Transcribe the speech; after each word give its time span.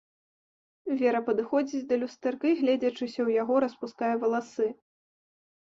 Вера 1.01 1.19
падыходзіць 1.27 1.83
да 1.91 1.95
люстэрка 2.03 2.45
і, 2.53 2.55
гледзячыся 2.63 3.13
ў 3.13 3.29
яго, 3.41 3.53
распускае 3.67 4.11
валасы. 4.25 4.67